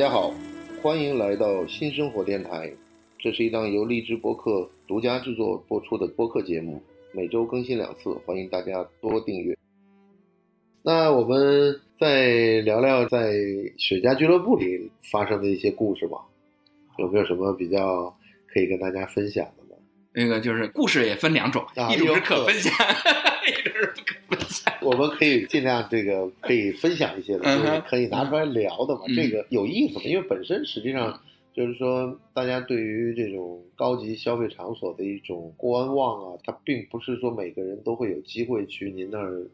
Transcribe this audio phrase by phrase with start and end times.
[0.00, 0.32] 家好，
[0.80, 2.72] 欢迎来到新生活电台。
[3.18, 9.54] 这是一档由荔枝播客独家制作播出的播客节目，每周更新两次，欢迎大家多订阅。
[10.82, 13.34] 那我们再聊聊在
[13.76, 16.16] 雪茄俱乐部里发生的一些故事吧，
[16.96, 18.16] 有没有什么比较
[18.50, 19.78] 可以跟大家分享的呢？
[20.14, 22.72] 那个就是故事也分两种，啊一种是可可分享，
[23.50, 23.92] 一种是
[24.28, 24.74] 不可分享。
[24.82, 30.04] 我们可以尽量这个可以分享一些的，可以拿出来聊的嘛，嗯这个有意思嘛？
[30.04, 31.20] 因为本身实际上
[31.52, 39.46] 就是说，大家对于这种高级消费场所的一种观望啊，它并不是说每个人都会有机会去您那儿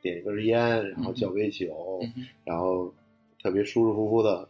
[0.00, 2.94] 点一根烟，然后叫杯酒，嗯然后
[3.42, 4.48] 特别舒舒服服的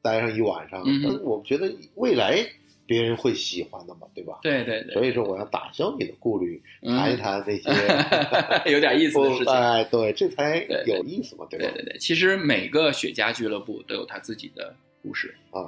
[0.00, 0.82] 待上一晚上。
[0.86, 2.38] 嗯但是我觉得未来
[2.88, 4.38] 别人会喜欢的嘛，对吧？
[4.42, 7.70] 对对对，所以说，我要打消你的顾虑，嗯谈一谈这些。
[8.72, 9.52] 有点意思的事情。
[9.52, 11.82] 哎，对，这才对对有意思嘛，对吧对？
[11.82, 15.60] 对对，其实每个雪茄俱乐部都有他自己的故事，啊，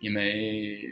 [0.00, 0.82] 因为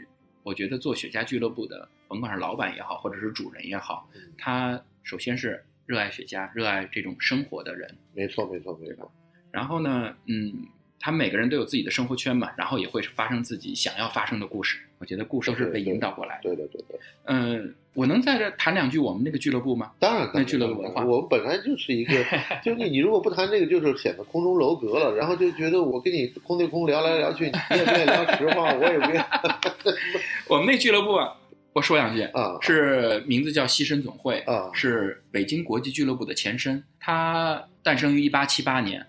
[0.43, 7.89] 我觉得做雪茄俱乐部的，甭管是老板也好，或者是主人也好嗯，他首先是热爱雪茄、热爱这种生活的人。
[8.13, 9.11] 没错，没错，没错。
[9.51, 10.53] 然后呢，嗯，
[11.01, 14.77] 他们每个人都有自己的生活圈嘛，然后也会发生自己想要发生的故事。
[14.99, 16.43] 我觉得故事都是被引导过来的。
[16.43, 19.91] 对对对对，嗯，我能在这谈两句我们那个俱乐部吗？
[19.99, 22.13] 当然，那俱乐部文化我们本来就是一个，
[22.63, 29.25] 就你你如果不谈这个，就是显得空中楼阁了，然后就觉得我跟你空对空聊来聊去，你也不愿意聊实话，我也不愿意
[30.47, 31.35] 我们那俱乐部啊，
[31.73, 34.69] 我说两句，啊是名字叫西申总会，啊。
[34.73, 36.83] 是北京国际俱乐部的前身。
[36.99, 39.03] 它诞生于一八七八年，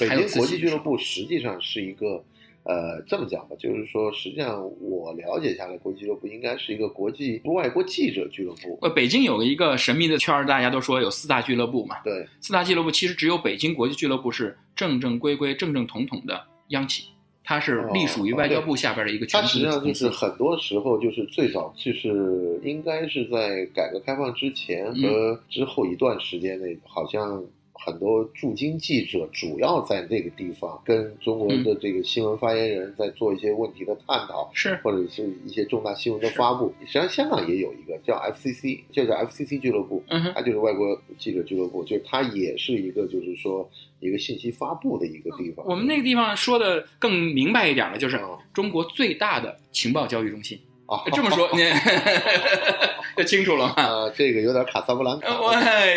[0.00, 2.24] 北京国际俱乐部实际上是一个，
[2.64, 8.78] 呃，这么讲吧，就是说，实际上我了解下来，国际俱乐部应该是一个国际外国记者俱乐部。
[8.82, 11.96] 呃，北京有一个神秘的圈儿，大家都说有四大俱乐部嘛。
[12.02, 17.04] 对，四大俱乐部其实只有北京国际俱乐部是正正规规、正正统统的央企，
[17.44, 20.08] 它是隶属于外交部下边的一个全它实际上就是。
[20.08, 27.44] 很多时候就是最早就是应该是在改革开放之前嗯和之后一段时间内，好像
[27.74, 34.48] 很多驻京记者主要在那个地方跟中国的这个新闻发言人在做一些问题的探讨。
[34.54, 43.68] 是或者是一些重大新闻的发布，实际上香港也有一个叫 FCC，就叫 FCC 俱乐部，嗯哼，它就是外国记者俱乐部，就是它也是一个就是说
[44.00, 45.66] 一个信息发布的一个地方。
[45.66, 50.58] 我们那个地方说的更明白一点呢，就是哦中国最大的情报交易中心。
[50.86, 51.62] 啊，这么说，你
[53.16, 53.74] 就 清楚了吗？
[53.76, 55.28] 啊，这个有点卡萨布兰卡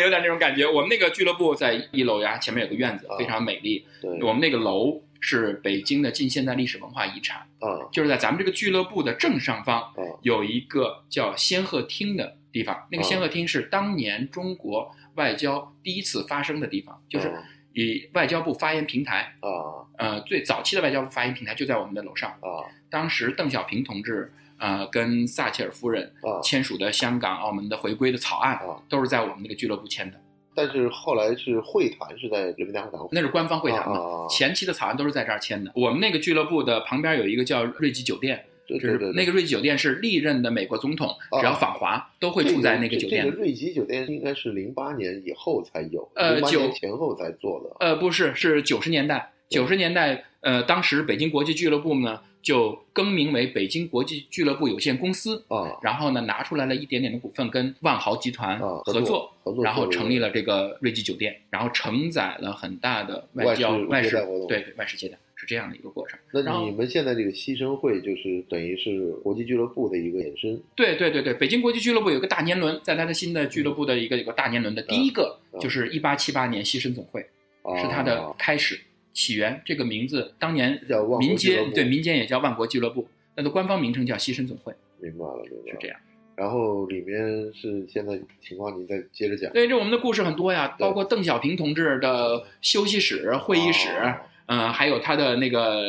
[0.00, 0.66] 有点那种感觉。
[0.66, 3.84] 我们那个俱乐部在一楼呀，前面有个院子啊，非常美丽。
[4.00, 9.92] 对我们那个楼是北京的近现代历史文化遗产，啊就是在咱们这个俱乐部的正上方啊
[10.22, 12.86] 有一个叫仙鹤厅的地方。
[12.90, 17.42] 那个仙鹤厅是当年中国外交第一次发生的地方，就是啊
[17.74, 22.30] 以外交部发言平台，啊呃，最早期的外交部发言平台就在我们的楼上。
[22.30, 26.42] 啊当时邓小平同志，呃，跟撒切尔夫人啊！
[26.42, 30.20] 签署的香港、澳门的回归的草案啊，都是在我们那个俱乐部签的。
[30.54, 35.70] 但是后来是会谈是在人民大会堂那是官方会谈嘛，前期的草案都是在这儿签的。
[35.76, 43.30] 我们那个俱乐部的旁边有一个叫瑞吉酒店，就是那个瑞吉酒店是历任的美国总统啊只要访华都会住在那个酒店这。
[43.30, 47.76] 个瑞吉酒店应该是零八年以后才有，呃零八年九前后才做的。
[47.78, 49.32] 呃，不是，是九十年代。
[49.48, 55.76] 九十年代，呃，当时北京国际俱乐部呢就更名为北京国际俱乐部有限公司，啊。
[55.82, 64.46] 然后呢拿出来了一点点的股份，跟万豪集团啊合作，合作然后成立了这个瑞吉酒店，然后承载了很大的外交外外事活动。
[64.46, 66.18] 对对外事接待是这样的一个过程。
[66.32, 77.24] 那你们现在这个牺牲会就是等于是国际俱乐部的一个衍生对对对对，北京国际俱乐部有个大年轮，在它的新的俱乐部的一个有个大年轮的第一个嗯就是一八七八年西申总会，
[77.62, 78.80] 啊，是它的开始
[79.18, 79.60] 起源。
[79.64, 85.72] 这个名字当年叫万国民间对民间也叫万国俱乐部，它的官方名称叫西申总会，明白了，明白了。
[85.72, 85.98] 是这样。
[86.36, 89.52] 然后里面是现在情况，你再接着讲。
[89.52, 94.14] 对，这我们的故事很多呀，包括邓小平同志的休息室、会议室，哦
[94.46, 95.82] 嗯、还有他的那个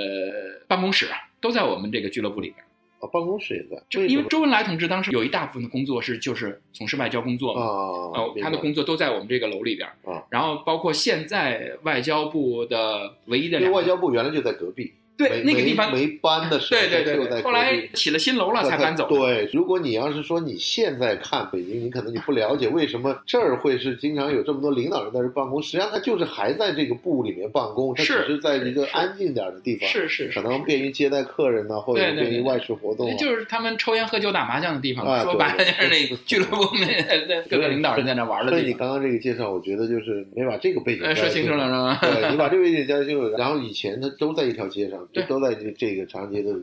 [0.67, 1.05] 办公室，
[1.39, 2.65] 都在我们这个俱乐部里边。
[2.99, 7.65] 啊，办公室也在，就因为周恩来同志当时有一大部分的工作是就是从事外交工作嘛，啊，
[8.13, 9.87] 呃，他的工作都在我们这个楼里边。
[10.05, 19.05] 啊，然后包括现在外交部的唯一的外交部原来就在隔壁，对那个地方，没没搬的时候，对对对后来起了新楼了才搬走。
[19.09, 33.17] 对，如果你要是说你现在看北京，你可能你不了解为什么这儿会是经常有这么多领导人在这办公，实际上他就是还在这个部里面办公，他只是是在一个安静点儿的地方，是是是可能便于接待客人呢，或者便于外事活动啊。
[33.17, 38.59] 就是他们抽烟喝酒打麻将的地方，啊说白了就是那个俱乐部那 各个领导人在那玩的地方。
[38.59, 41.99] 所以你刚刚这个介绍，我觉得就是没把这个背景呃，说清楚了是吗？
[42.01, 46.53] 对你把这个背景加清楚，然后以前他都在一条街上，对都在这这个长安街的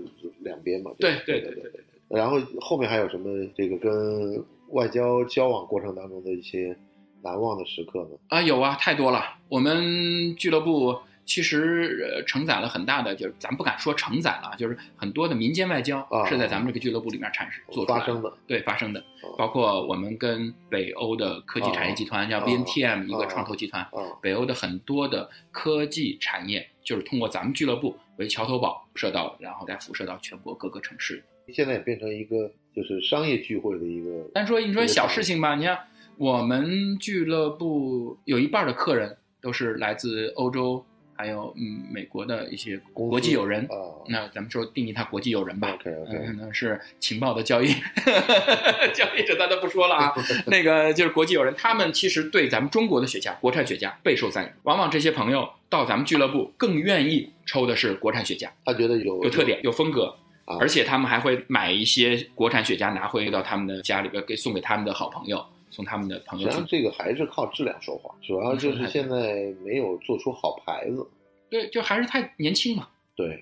[0.41, 0.91] 两边嘛。
[0.99, 1.81] 对对对对对对。
[2.09, 6.77] 然后后面还有什么这个跟外交交往过程当中的一些
[7.23, 8.11] 难忘的时刻呢？
[8.29, 9.25] 啊，有啊，太多了。
[9.49, 23.91] 我们俱乐部其实呃承载了很大的，就是咱不敢说承载了，就是很多的民间外交啊是在咱们这个俱乐部里面产生做出来发生的，对发生的哦，包括我们跟北欧的科技产业集团叫哦 BNTM 一个哦创投集团，啊
[24.23, 31.23] 北欧的很多的科技产业就是通过咱们俱乐部为桥头堡射到，然后再辐射到全国各个城市。
[31.53, 34.29] 现在也变成一个就是商业聚会的一个。
[34.35, 35.79] 但说你说小事情吧，你看
[36.17, 40.85] 我们俱乐部有一半的客人都是来自欧洲，
[41.17, 43.65] 还有嗯美国的一些国际友人。
[43.65, 45.71] 啊那咱们说定义他国际友人吧。
[45.75, 47.69] ，OK OK，嗯，可能是情报的交易
[48.95, 50.15] 交易者，咱都不说了啊。
[50.47, 54.49] 那个就是国际友人，他们其实对咱们中国的雪茄、国产雪茄备受赞誉。
[54.63, 60.15] 往往这些朋友到咱们俱乐部更愿意抽的是国产雪茄，他觉得有有特点、有风格，
[60.45, 65.45] 啊而且他们还会买一些国产雪茄拿回到他们的家里边，给送给他们的好朋友，
[65.77, 66.67] 送他们的朋友去实际上。
[66.67, 71.07] 这个还是靠质量说话，主要就是现在没有做出好牌子。
[71.51, 72.89] 对，就还是太年轻嘛。
[73.15, 73.39] 对，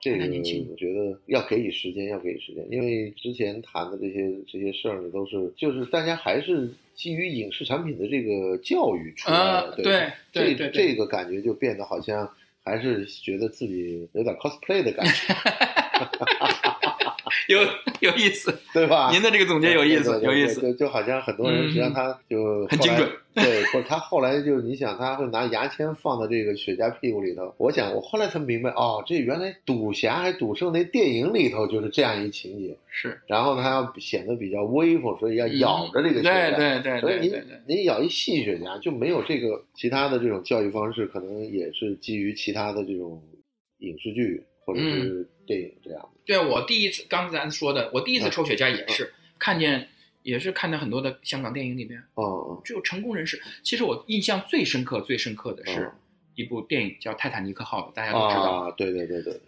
[0.00, 12.28] 这个太年轻我觉得要给予时间，要给予时间，因为之前谈的这些这些事儿呢，都是就是大家还是基于影视产品的这个教育出来啊的，，对对对对这这个感觉就变得好像
[12.62, 15.32] 还是觉得自己有点 cosplay 的感觉，
[17.54, 17.60] 有
[18.00, 18.52] 有意思。
[18.72, 19.10] 对吧？
[19.12, 20.60] 您的这个总结有意思，有意思。
[20.60, 36.54] 就就好像很多人嗯实际上他就很精准， 对，不是他后来就你想他会拿牙签放到这个雪茄屁股里头，我想我后来才明白哦，这原来赌侠还赌圣那电影里头就是这样一情节，是，然后他要显得比较威风，所以要咬着这个雪茄。
[36.54, 37.76] 嗯对对对所以你对对对。
[37.76, 43.20] 你咬一细雪茄就没有这个其他的这种教育方式，可能也是基于其他的这种
[43.78, 46.00] 影视剧或者是电影这样。
[46.00, 46.08] 的。
[46.24, 48.30] 对我第一次，刚才咱说的，我第一次嗯。
[48.30, 49.88] 抽雪茄也是、看见，
[50.22, 53.42] 也是看到很多的香港电影里面，哦只有成功人士。
[53.64, 55.92] 其实我印象最深刻、最深刻的是嗯。
[56.36, 59.38] 一部电影叫《泰坦尼克号》，大家都知道，啊，对对对对，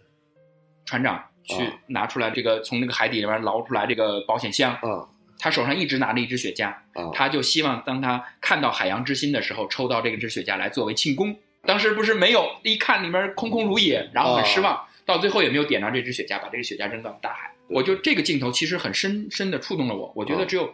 [0.85, 1.79] 船长去啊。
[1.87, 5.07] 拿出来这个从那个海底里面捞出来这个保险箱，啊
[5.39, 11.35] 他手上一直拿着一支雪茄，啊，他就希望当他看到海洋之心的时候，抽到这个支雪茄来作为庆功。
[11.63, 17.51] 当时不是没有，一看里面空空如也，然后很失望，到最后也没有点着这支雪茄，把这个雪茄扔到大海。
[17.67, 20.11] 我就这个镜头其实很深深的触动了我。
[20.15, 20.73] 我觉得啊只有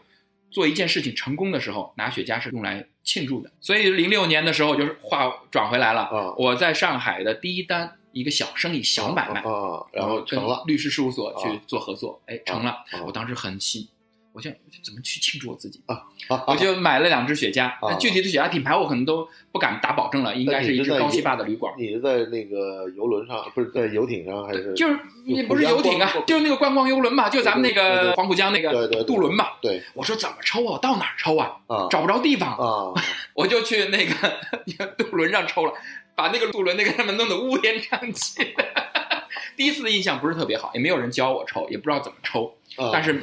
[0.51, 3.51] 做一件事情成功的时候，拿雪茄是用来庆祝的。
[3.61, 12.71] 所以零六年的时候，就是话转回来了，啊我在上海的第一单一个小生意小买卖，啊，然后跟成了律师事务所去啊做合作，哎，成了。
[12.91, 13.87] 啊我当时很喜，
[14.31, 14.53] 我想
[14.83, 15.81] 怎么去庆祝我自己？
[15.87, 16.03] 啊
[16.47, 21.73] 我就买了两支雪茄，啊那具体的雪茄品牌我可能都不敢打保证了，应该是一支高西坝的旅馆。
[21.77, 29.47] 你是在那个游轮上，不是在游艇上，还是就是也不是游艇啊，就是那个观光游轮嘛，就咱们那个黄浦江那个渡轮嘛。
[29.61, 30.79] 对我说怎么抽啊？
[30.79, 31.57] 到哪儿抽啊？
[31.67, 32.93] 啊找不着地方，啊
[33.33, 35.73] 我就去那个渡轮上抽了，
[36.15, 38.63] 把那个渡轮那个他们弄得乌烟瘴气的。
[39.57, 42.91] 第一次的印象不是特别好，也没有人教我抽，也不知道怎么抽，啊！
[42.93, 43.21] 但是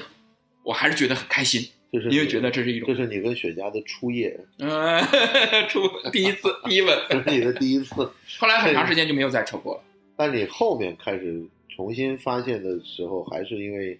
[0.66, 5.00] 我还是觉得很开心，就是你因为觉得这是一种这是你跟雪茄的初夜，嗯，
[5.70, 7.94] 初第一次第一吻， 这是你的第一次。
[8.38, 9.82] 后来很长时间就没有再抽过了。
[10.16, 13.96] 但你后面开始重新发现的时候，还是因为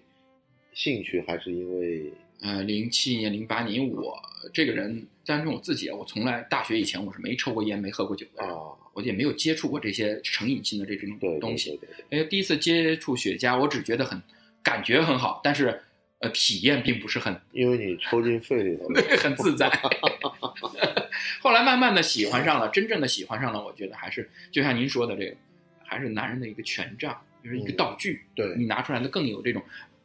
[0.73, 2.11] 兴趣，还是因为
[2.41, 4.21] 呃，零七年、零八年，我
[4.53, 8.53] 这个人，单纯我自己，我从来大学以前我是没抽过烟、没喝过酒的，啊？
[8.93, 11.69] 我也没有接触过这些成瘾性的这种东西。
[11.69, 14.21] 对对对哎，第一次接触雪茄，我只觉得很
[14.61, 15.79] 感觉很好，但是
[16.19, 19.01] 呃，体验并不是很因为你抽进肺里头了。
[19.21, 19.69] 很自在。
[21.41, 25.35] 后来慢慢的喜欢上了，真正的喜欢上了，我觉得还是就像您说的这个，
[25.83, 29.61] 还是男人的一个权杖，就是一个嗯道具，对，你拿出来的更有这种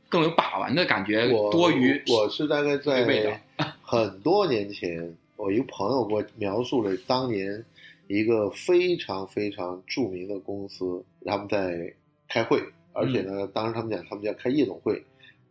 [0.08, 3.40] 更有把玩的感觉，我多于我是大概在
[3.82, 7.64] 很多年前，我一个朋友给我描述了当年
[8.06, 11.92] 一个非常非常著名的公司，他们在
[12.28, 15.02] 开会，而且呢，当时他们讲他们叫开夜总会，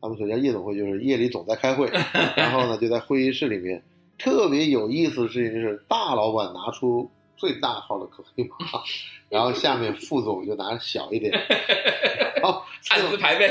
[0.01, 1.87] 他们所叫夜总会就是夜里总在开会，
[2.35, 3.81] 然后呢就在会议室里面。
[4.17, 8.55] 特别有意思的事情就是，大老板拿出最大号的可黑马，
[9.29, 11.31] 然后下面副总就拿小一点，
[12.39, 13.49] 然后 暗自排辈。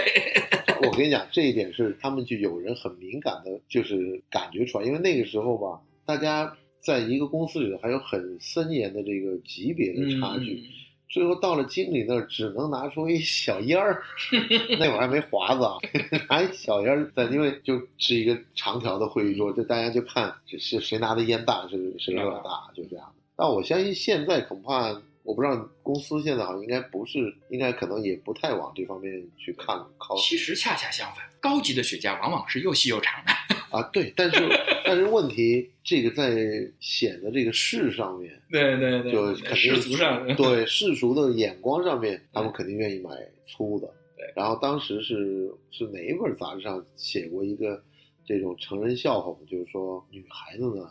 [0.82, 10.62] 我跟你讲，这一点是他们就有人很敏感的，就是感觉出来，因为那个时候吧，大家在一个公司里头还有很森严的这个级别的差距，嗯
[11.10, 14.00] 最后到了经理那儿，只能拿出一小烟儿，
[14.78, 15.76] 那会儿还没华子啊，
[16.30, 23.14] 拿一小烟儿在，因为就是一个长条的会议桌，就大家就看是是谁拿的烟大，是谁是老大，就这样的。
[23.34, 24.92] 但我相信现在恐怕
[25.24, 33.32] 我我不知道公司现在好像应该不是，应该可能也不太往这方面去看靠其实恰恰相反，高级的雪茄往往是又细又长的。
[33.70, 34.36] 啊，对，但是
[34.84, 36.34] 但是问题，这个在
[36.80, 43.10] 显的这个事上面，对对对，就肯定世俗上，对世俗的眼光上面，他们肯定愿意买
[43.46, 43.86] 粗的。
[44.16, 47.82] 对，然后当时是是哪一本杂志上写过一个
[48.24, 50.90] 这种成人笑话嘛，就是说女孩子呢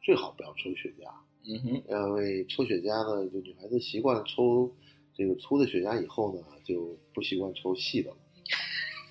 [0.00, 1.10] 最好不要抽雪茄，
[1.44, 4.72] 嗯哼，因为抽雪茄呢，就女孩子习惯抽
[5.16, 8.16] 这个粗的雪茄以后呢，就不习惯抽细的了。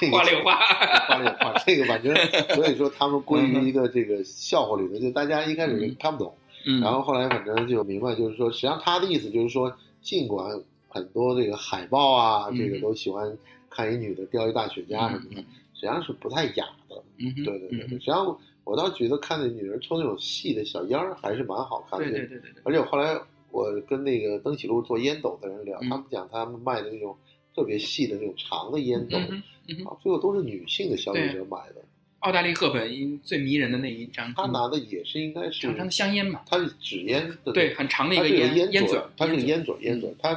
[0.00, 2.16] 这个话里有话，话里有话，这个反正
[2.54, 6.34] 所以说他们归于一个这个笑话里头，就大家一开始看不懂，
[6.66, 13.36] 嗯，然后后来反正就明白，就是说，实际上他的意思就是说，尽管很多这个海报啊，嗯这个都喜欢
[13.68, 15.42] 看一女的叼一大雪茄什么的，
[15.74, 17.02] 实际上是不太雅的。
[17.18, 22.06] 嗯哼，对对对实际上我倒觉得看那女人抽那种细的小烟儿还是蛮好看的。
[22.06, 25.90] 对对对对对，而且后来我跟那个登喜路做烟斗的人聊，嗯。
[25.90, 27.16] 他们讲他们卖的那种
[27.60, 31.84] 特别细的那种长的烟斗，嗯嗯，啊，最后都是女性的消费者买的。
[32.20, 40.10] 澳大利赫本最迷人的那一张，她拿的也是应该是长长的香烟嘛，它是纸烟的，对，很长的一个烟烟嘴，它是个烟烟嘴，烟嘴。
[40.18, 40.32] 它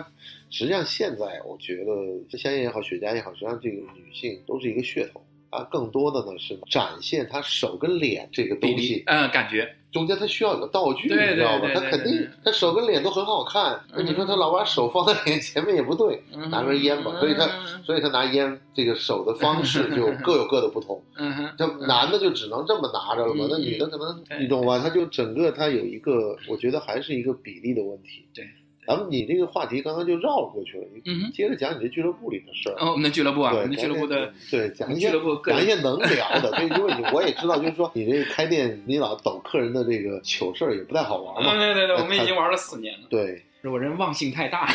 [0.50, 1.94] 实际上现在我觉得，
[2.30, 5.24] 这香烟也好，雪茄也好，实际上这个女性都是一个噱头。
[5.58, 11.62] 它更多的呢是展现他手跟脸这个东西，嗯，感觉，中间他需要有个道具，对你知道吗？
[11.62, 12.30] 对对她肯定对对。
[12.46, 21.02] 她手跟脸都很好看，那嗯你说他老把手放在脸前面也不对，拿根烟吧，所以他嗯所以他拿烟这个手的方式 就各有各的不同。
[21.18, 24.40] 嗯哼，这男的就只能这么拿着了嘛嗯，那女的可能对。
[24.40, 24.80] 你懂吧？
[24.80, 28.26] 他就整个他有一个，我觉得还是一个比例的问题。
[28.34, 28.46] 对，
[28.86, 32.76] 咱们你这个话题刚刚就绕过去了，你接着讲你这俱乐部里的事儿。
[32.80, 41.58] 哦，我们的俱乐部啊，我们的俱乐部的对讲一俱些乐部讲一些能聊的，对，因为你我也知道，就是说你这个开店，你老抖客人的这个糗事儿也不太好玩嗯，嘛。
[41.58, 44.68] 对对对，我们已经玩了四年了，对是我人忘性太大，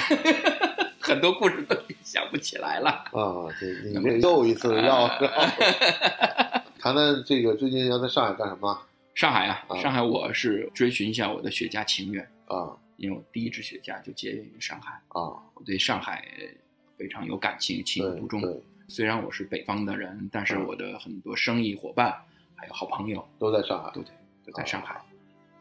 [0.98, 2.90] 很多故事都想不起来了。
[3.12, 5.28] 啊，对你这又一次绕绕。
[6.80, 8.80] 谈谈这个最近要在上海干什么
[9.14, 15.40] 上海啊，啊上海我是追寻一下我的雪茄情缘，啊因为我第一支雪茄就结缘于上海，啊？
[15.54, 16.26] 我对上海
[16.96, 18.42] 非常有感情，情有独钟。
[18.88, 22.12] 虽然我是北方的人，但是嗯我的很多生意伙伴
[22.56, 24.10] 还有好朋友都在上海都在
[24.44, 25.00] 都在上海，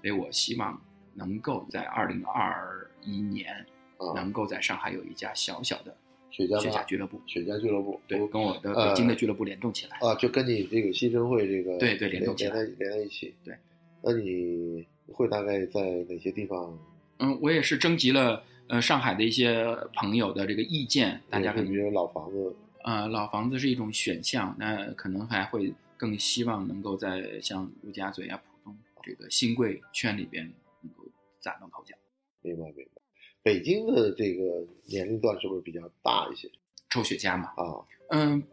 [0.02, 0.82] 所以我希望
[1.14, 3.54] 能够在二零二一年
[3.98, 4.14] 啊。
[4.16, 5.96] 能够在上海有一家小小的
[6.32, 9.98] 雪茄雪茄俱乐部，雪茄俱乐部，对，我跟我的呃北京的俱乐部联动起来。
[10.00, 13.36] 啊，就跟你这个新生会这个对对联动起来连在连在一起。
[13.44, 13.56] 对，
[14.02, 16.76] 那你会大概在哪些地方？
[17.20, 30.44] 嗯，我也是征集了呃上海的一些朋友的这个意见，大家可能觉得老房子呃老房子是一种选项，那可能还会更希望能够在像陆家嘴啊、浦东这个新贵圈里边
[30.82, 31.04] 能够
[31.42, 31.96] 崭露头角。
[32.42, 33.02] 明白明白。
[33.42, 36.50] 北京的这个年龄段是不是比较大一些
[36.90, 38.44] 抽雪茄嘛，啊嗯，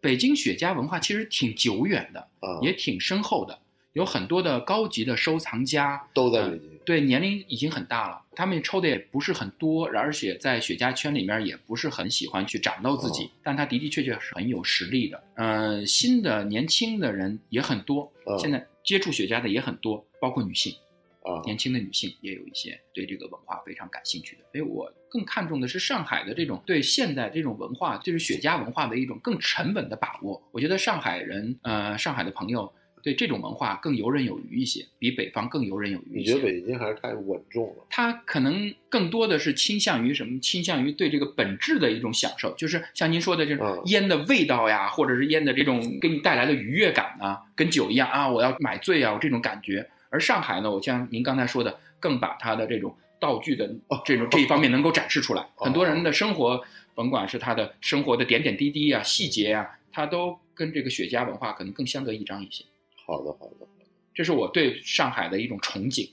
[0.00, 2.60] 北京雪茄文化其实挺久远的，啊？
[2.60, 3.58] 也挺深厚的，
[3.92, 15.22] 有很多的高级的收藏家，都在北京对，年龄已经很大了，他们抽的也不是很多，而且在雪茄圈里面也不是很喜欢去展露自己，哦但他的的确确是很有实力的。
[15.34, 20.74] 呃，新的年轻的人也很多，嗯现在接触雪茄的也很多，包括女性，
[21.22, 24.42] 啊年轻的女性也有一些对这个文化非常感兴趣的。
[24.50, 30.42] 所以我更看重的是上海的这种对现代这种文化，就是雪茄文化的一种更沉稳的把握。
[30.50, 32.72] 我觉得上海人，呃，上海的朋友。
[33.02, 36.34] 对这种文化更游刃有余一些，比北方更游刃有余一些。
[36.34, 37.84] 你觉得北京还是太稳重了？
[37.90, 40.38] 他可能更多的是倾向于什么？
[40.40, 49.88] 倾向于对这个本质的一种享受，就是像您说的这种嗯烟的味道呀，或者是烟的这种给你带来的愉悦感啊，跟酒一样啊，我要买醉啊，我这种感觉。
[50.10, 53.68] 而上海呢，我像您刚才说的，更把它的这种道具的
[54.04, 55.42] 这种这一方面能够展示出来。
[55.56, 56.62] 哦很多人的生活，
[56.94, 62.64] 甭管是他的生活的点点滴滴啊、细节啊，他都跟这个雪茄文化可能更相得益彰一些。
[63.04, 63.66] 好的好的。
[64.14, 66.10] 这是我对上海的一种憧憬。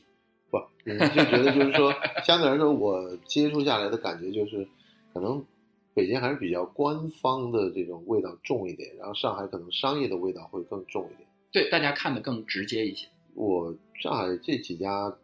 [0.50, 1.94] 不，你就觉得就是说，
[2.24, 4.68] 相对来说，我接触下来的感觉就是，
[5.14, 5.46] 可能
[5.94, 11.28] 北京还是比较官方的这种味道重一点，然后上海可能商业的味道会更重一点。
[11.52, 13.08] 对，大家看的更直接一些。
[13.36, 15.16] 我上海这几家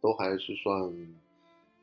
[0.00, 0.90] 都还是算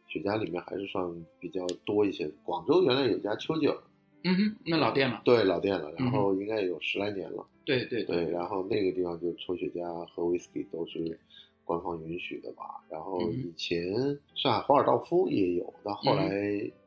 [0.08, 2.32] 雪茄里面还是算比较多一些。
[2.44, 3.78] 广州原来有家丘吉尔，
[4.24, 5.22] 嗯哼，那老店了。
[5.26, 7.46] 对老店了，然嗯后应该有十来年了。
[7.66, 11.20] 对对对，然后那个地方就抽雪茄和威士忌都是
[11.64, 12.64] 官方允许的吧。
[12.90, 13.94] 然后嗯以前
[14.36, 16.32] 上海华尔道夫也有，但后来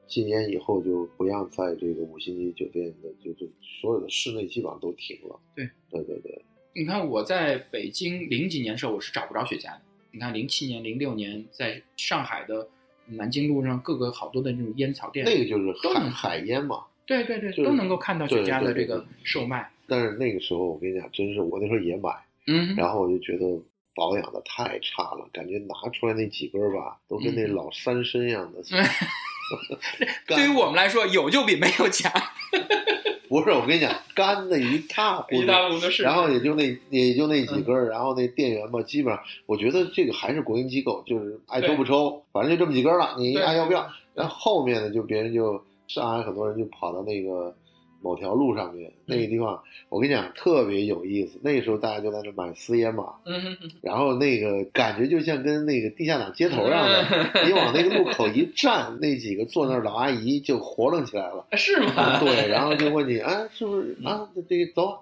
[0.07, 5.41] 禁烟以后就不让在这个五星级酒店的，就就所有的室内基本上都停了。
[5.55, 12.69] 对对对对，你看我在北京零几年的时候，我是找不着雪茄的，你看零七年、零六年在上海的
[13.07, 16.85] 南京路上各个好多的那种烟草店，那个就是海都能海烟嘛。
[17.07, 19.71] 对对对，就是都能够看到雪茄的这个售卖。
[19.87, 22.11] 但是那个时候我跟你讲，真是我那时候也买，
[22.47, 23.45] 嗯，然后我就觉得
[23.95, 28.63] 保养的太差了，感觉拿出来那几根儿吧，都跟那嗯老山参一样的。
[30.27, 32.11] 干对于我们来说，有就比没有强，
[33.29, 35.47] 不是我跟你讲，干的一塌糊一涂。
[35.47, 36.03] 塌糊涂是。
[36.03, 43.87] 然后也就那也就那几根儿，然后那店员吧，基本上我觉得这个还是国营机构，就是爱抽不抽，反正就这么几根儿了，你对爱要不要？
[44.15, 47.55] 然后后面呢，就别人就上海很多人就跑到那个
[48.03, 51.39] 某条路上面那个地方，我跟你讲特别有意思。
[51.43, 53.15] 那个时候大家就在那买私烟嘛，
[53.81, 61.47] 然后那个感觉就像跟那个地下党街头一样的，你往那个路 口一站，那几个坐那儿老阿姨就活楞起来了。
[61.53, 61.93] 是吗？
[61.97, 64.29] 啊，对，然后就问你，啊，是不是啊？
[64.35, 65.01] 这这个走啊，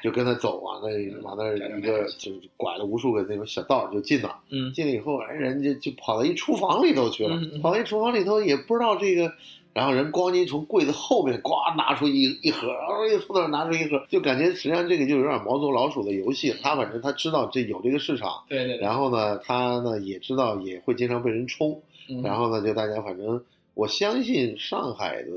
[0.00, 4.38] 就跟他走，啊那往那儿一个就拐了无数个那种小道就进了。
[4.50, 9.32] 嗯，进了以后，哎，人家就跑到一厨房里头去了，跑到一厨房里头也不知道这个，
[9.74, 16.54] 然后人咣叽从柜子后面呱拿出一一盒，然后又从那儿拿出一盒，就感觉实际上这个就有点毛头老鼠的游戏。
[16.62, 18.78] 他反正他知道这有这个市场，对对对。
[18.78, 25.30] 然后呢，他呢也知道也会经常被人冲，嗯然后呢，就大家反正我相信上海的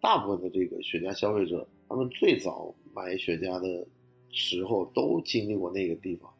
[0.00, 3.84] 大部分的这个雪茄消费者，他们最早买雪茄的
[4.30, 6.30] 时候都经历过那个地方。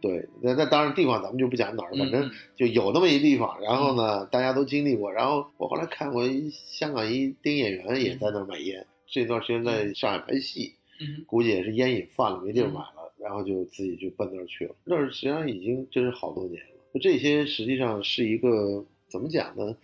[0.00, 3.60] 对，那那当然地方咱们就不讲哪儿，反正嗯就有那么一地方。
[3.60, 5.12] 然后呢，大家都经历过。
[5.12, 14.74] 然后我后来看过一香港一丁演员也在那儿买烟，这段时间在上海拍戏，嗯估计也是烟瘾犯了，没地儿买了，然后就自己就奔那儿去了。
[14.84, 17.00] 那儿实际上已经真是好多年了。
[17.00, 19.76] 这些实际上是一个怎么讲呢？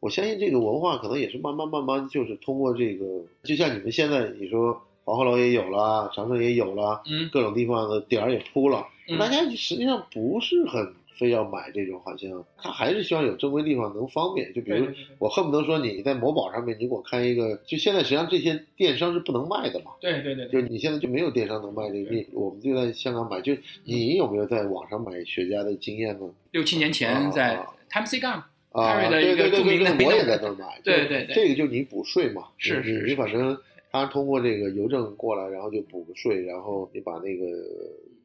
[0.00, 14.52] 我相信这个文化可能也是慢慢慢慢，就是通过这个，就像你们现在你说黄鹤楼也有了，长城也有了，嗯各种地方的点儿也铺了，嗯大家实际上不是很非要买这种，好像他还是希望有正规地方能方便。
[14.52, 14.86] 就比如
[15.18, 19.92] 我恨不得说你在某宝上面，你给我开一个，就现在实际上这些电商是不能卖的嘛。
[20.00, 23.40] 对对对，就你现在就没有电商能卖这个，你我们就在香港买。
[23.40, 26.28] 就你有没有在网上买雪茄的经验呢？
[26.50, 30.80] 六七年前在啊 Time C Gun 啊，Perry 的对对对对我也在那儿买。
[30.82, 33.56] 对对对这个就你补税嘛，你你是是你反正
[33.94, 37.46] 他通过这个邮政过来，然后就补个税，然后你把那个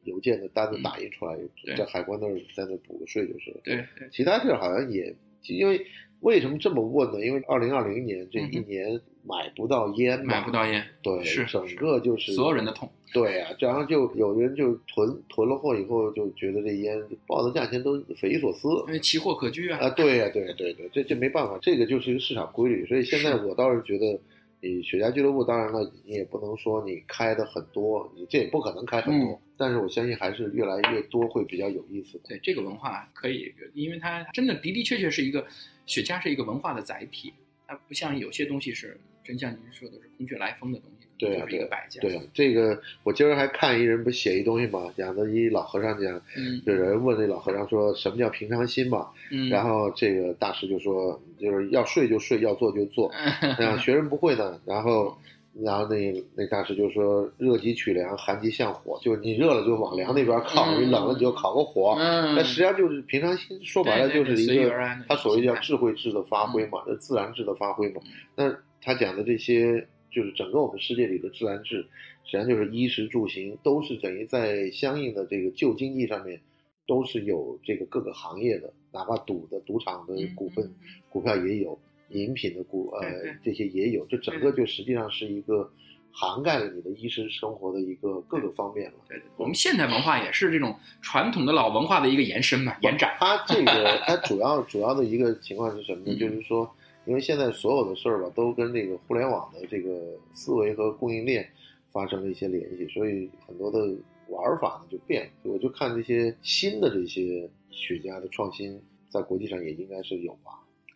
[0.02, 3.60] 邮件的单子打印出来，对在海关那儿在那儿补个税就是了。
[3.62, 5.14] 对对其他地儿好像也，
[5.46, 5.80] 因为
[6.22, 7.24] 为什么这么问呢？
[7.24, 12.90] 因为二零二零年这一年买不到烟嘛，买不到烟，对，是整个就是所有人的痛。
[13.12, 19.78] 对呀、然后就有人就囤囤了货以后，就觉得这烟报的价钱都匪夷所思因为奇货可居啊。
[19.78, 19.90] 啊！
[19.90, 22.84] 对呀、对对对，这这没办法，这个就是一个市场规律。
[22.86, 24.16] 所以现在我倒是觉得，
[24.62, 32.28] 你雪茄俱乐部，当然了，你也不能说你开的很多，你这也不可能开很多，嗯但是我相信还是越来越多会比较有意思的。
[32.28, 35.46] 对这个文化可以，因为它真的的的确确是一个
[35.84, 37.32] 雪茄是一个文化的载体，
[37.66, 42.00] 它不像有些东西是真像您说的是空穴来风的东西，对啊就是一个摆件。
[42.00, 53.10] 对啊，这个我今儿还看一人不写一东西嘛，讲的一老和尚讲，嗯有人问那老和尚说什么叫平常心嘛，嗯，然后这个大师就说，就是要睡就睡，要做就做。
[53.58, 55.16] 那学人不会呢，然后，
[55.62, 61.96] 然后那那大师就说，热极取凉，寒极向火，就是你热了就往凉那边靠，嗯你冷了你就烤个火。
[61.98, 64.70] 嗯，那实际上就是平常心，说白了就是一个
[65.08, 68.00] 他所谓叫智慧智的发挥嘛，那自然智的发挥嘛。
[68.36, 71.78] 那他讲的这些，就是整个我们世界里的自然智，
[72.24, 76.40] 实际上就是衣食住行都是等于在相应的这个旧经济上面，
[76.86, 80.74] 都是有这个各个行业的，哪怕赌的赌场的股份、嗯
[81.10, 81.78] 股票也有，
[82.10, 83.08] 饮品的股呃
[83.44, 85.68] 这些也有，这整个就实际上是一个
[86.12, 88.98] 涵盖了你的衣食生活的一个各个方面了。
[89.08, 93.16] 对对，我们现代文化也是这种传统的老文化的一个延伸嘛，延展。
[93.18, 96.12] 它这个 它主要主要的一个情况是什么呢？
[96.14, 96.68] 嗯就是说，
[97.10, 101.50] 因为现在所有的事儿吧，都跟这个互联网的这个思维和供应链
[101.90, 103.80] 发生了一些联系，所以很多的
[104.28, 105.30] 玩法呢就变了。
[105.42, 110.52] 我就看这些新的这些雪茄的创新，在国际上也应该是有吧。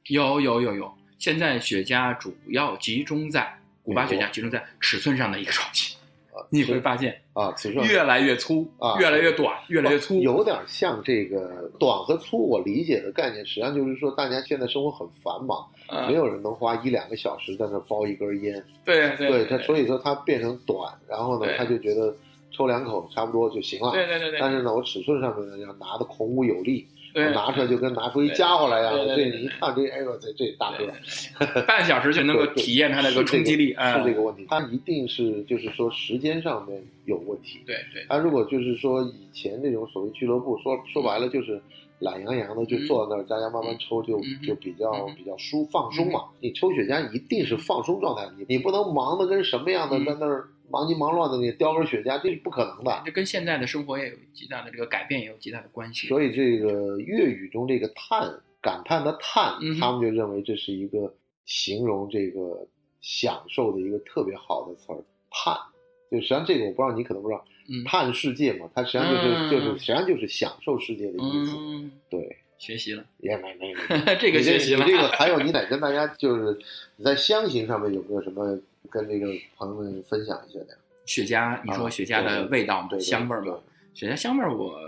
[0.07, 5.99] 有有有有，现在雪茄主要集中在古巴雪茄集中在尺寸上的一个创新，
[6.51, 10.15] 你会发现啊，此处越来越粗啊，越来越短，越来越粗。
[10.21, 18.63] 有点像这个短和粗，我理解的概念，实际上就是说，大家现在生活很繁忙，嗯没有人能花一两个小时在那包一根烟。
[18.85, 22.15] 对对对它，所以说他变成短，然后呢，他就觉得
[22.51, 23.93] 抽两口差不多就行了。
[23.93, 29.41] 对对对对，但是呢，我尺寸上面呢要拿的孔武有力，对拿出来就跟拿出一家伙来呀，这对对对对。
[29.41, 37.61] 你一看这，哎呦，这这大哥半小时就能够体验它那个冲击力，啊，是这个问题，它一定是就是说时间上面有问题。
[37.67, 41.61] 对对，他如果就是说以前那种所谓俱乐部，说说白了就是
[42.01, 46.25] 懒洋洋的就坐在那儿，大家慢慢抽，就嗯就比较嗯比较舒放松嘛。
[46.41, 50.05] 你抽雪茄一定是放松状态，你你不能忙的跟什么样的嗯。
[50.05, 53.03] 在那儿忙急忙乱的，你叼根雪茄这是不可能的。
[53.05, 56.07] 这跟现在的生活也有极大的这个改变，也有极大的关系。
[56.09, 62.67] 所以这个粤语中这个叹感叹的叹他们就认为这是一个形容这个
[63.01, 64.99] 享受的一个特别好的词儿，
[65.31, 65.57] 叹。
[66.11, 71.57] 就实际上这个我不知道你可能不知道，嗯叹世界嘛，它实际上就是、嗯就是实际上就是享受世界的意思。
[71.59, 73.81] 嗯，对，学习了，也没没没。
[74.21, 74.87] 这个学习了。
[74.87, 76.57] 这个还有，你得跟大家就是
[76.97, 78.57] 你在香型上面有没有什么
[78.95, 79.27] 跟这个
[79.57, 80.79] 朋友们分享一下的？
[81.05, 83.59] 雪茄，你说啊雪茄的味道嘛，对对香味儿吗，
[83.93, 84.79] 雪茄香味儿，我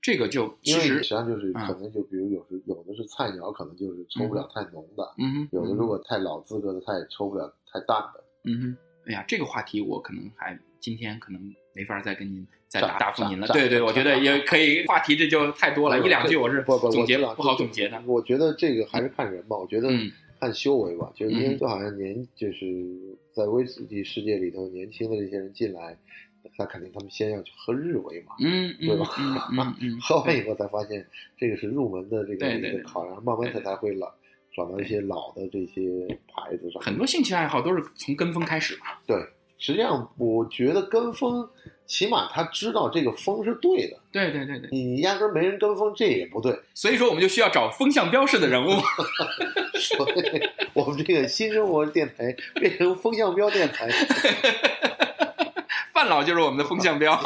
[0.00, 8.24] 这个就其实实际，上就是嗯可能就比如有时有的是菜鸟，可能就是抽不了太浓的；嗯哼，有的如果太老资格的，他也抽不了太淡的。
[8.44, 11.40] 嗯哼，哎呀，这个话题我可能还今天可能
[11.72, 13.46] 没法再跟您再展答答复您了。
[13.46, 18.02] 对对，我觉得也可以，话题这就太多了，一两句我是不不总结不好总结的。
[18.04, 19.88] 我觉得这个还是看人吧，我觉得
[20.42, 22.66] 嗯看修为吧，就是因为嗯就好像年就是
[23.32, 25.96] 在威士忌世界里头，年轻的这些人进来，
[26.58, 29.06] 那肯定他们先要去喝日威嘛，嗯嗯对吧？
[29.20, 31.06] 嗯嗯嗯， 喝完以后才发现
[31.38, 34.12] 这个是入门的这个对对对一个考，量慢慢他才会老
[34.54, 36.82] 找到一些老的这些牌子上。
[36.82, 38.86] 很多兴趣爱好都是从跟风开始嘛。
[39.06, 39.16] 对，
[39.64, 41.48] 实际上我觉得跟风，
[41.86, 46.58] 起码他知道这个风是对的，对对对对，你压根儿没人跟风，这也不对。
[46.74, 48.70] 所以说我们就需要找风向标式的人物。
[49.78, 53.88] 所以我们这个新生活电台变成风向标电台，
[55.94, 57.16] 范老就是我们的风向标。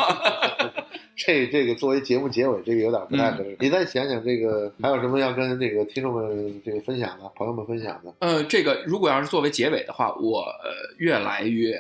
[1.17, 3.57] 这这个作为节目结尾，这个有点不太合嗯适。
[3.61, 8.13] 你再想想，这个还有什么要跟这个听众们这个分享的，朋友们分享的？
[8.19, 11.75] 呃，这个如果要是作为结尾的话，我呃越来越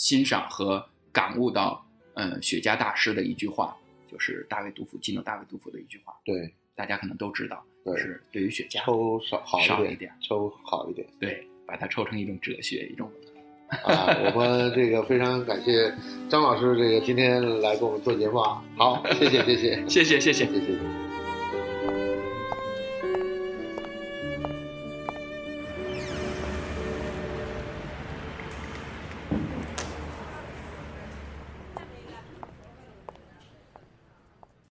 [0.00, 0.82] 欣赏和
[1.12, 1.84] 感悟到，
[2.14, 3.76] 嗯，雪茄大师的一句话，
[4.10, 7.62] 就是大卫·杜甫，记得大卫·杜甫的一句话，对，大家可能都知道，
[7.98, 13.10] 是对于雪茄抽少好一点，抽好一点，对，把它抽成一种哲学，一种。
[13.84, 15.94] 啊，我们这个非常感谢
[16.30, 20.99] 张老师这个今天来给我们做节目啊，好，谢谢，谢谢，谢谢，谢谢，谢谢。